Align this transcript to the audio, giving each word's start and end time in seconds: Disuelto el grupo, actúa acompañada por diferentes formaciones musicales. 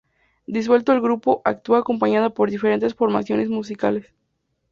Disuelto 0.47 0.93
el 0.93 0.99
grupo, 1.01 1.43
actúa 1.45 1.77
acompañada 1.77 2.31
por 2.31 2.49
diferentes 2.49 2.95
formaciones 2.95 3.49
musicales. 3.49 4.07